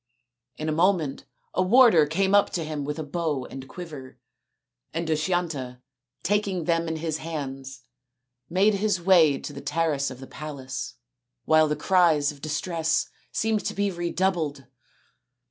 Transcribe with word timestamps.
In 0.57 0.67
a 0.67 0.71
moment 0.71 1.25
a 1.53 1.61
warder 1.61 2.07
came 2.07 2.33
up 2.33 2.49
to 2.53 2.63
him 2.63 2.83
with 2.85 2.97
a 2.97 3.03
bow 3.03 3.45
and 3.45 3.69
quiver, 3.69 4.17
and 4.95 5.05
Dushyanta, 5.05 5.79
taking 6.23 6.63
them 6.63 6.87
in 6.87 6.95
his 6.95 7.17
hands, 7.17 7.83
made 8.49 8.73
his 8.73 8.99
way 8.99 9.37
to 9.37 9.53
the 9.53 9.61
terrace 9.61 10.09
of 10.09 10.19
the 10.19 10.25
palace, 10.25 10.95
while 11.45 11.67
the 11.67 11.75
cries 11.75 12.31
of 12.31 12.41
distress 12.41 13.09
seemed 13.31 13.63
to 13.65 13.75
be 13.75 13.91
redoubled. 13.91 14.65